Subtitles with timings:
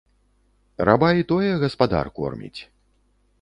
[0.89, 2.61] Раба і тое гаспадар корміць.